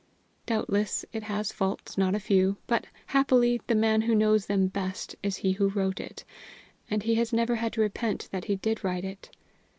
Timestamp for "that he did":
8.31-8.83